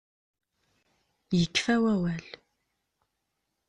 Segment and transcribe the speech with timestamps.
[1.39, 2.25] Yekfa wawal.